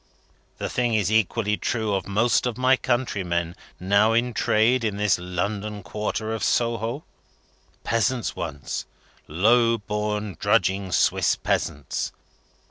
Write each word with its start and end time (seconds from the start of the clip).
The 0.57 0.67
thing 0.67 0.95
is 0.95 1.11
equally 1.11 1.57
true 1.57 1.93
of 1.93 2.07
most 2.07 2.47
of 2.47 2.57
my 2.57 2.75
countrymen, 2.75 3.55
now 3.79 4.13
in 4.13 4.33
trade 4.33 4.83
in 4.83 4.97
this 4.97 5.19
your 5.19 5.27
London 5.27 5.83
quarter 5.83 6.33
of 6.33 6.43
Soho. 6.43 7.03
Peasants 7.83 8.35
once; 8.35 8.87
low 9.27 9.77
born 9.77 10.37
drudging 10.39 10.91
Swiss 10.91 11.35
Peasants. 11.35 12.11